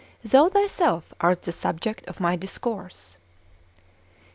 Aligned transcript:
Thou 0.23 0.49
thyself 0.49 1.13
art 1.21 1.43
the 1.43 1.51
subject 1.51 2.07
of 2.07 2.19
my 2.19 2.35
discourse. 2.35 3.19